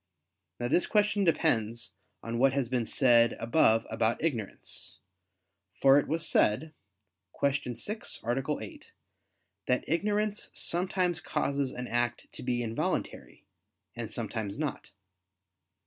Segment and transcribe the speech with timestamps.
[0.59, 1.91] Now this question depends
[2.23, 4.97] on what has been said above about ignorance.
[5.79, 6.73] For it was said
[7.39, 7.75] (Q.
[7.75, 8.57] 6, A.
[8.63, 8.91] 8)
[9.67, 13.45] that ignorance sometimes causes an act to be involuntary,
[13.95, 14.89] and sometimes not.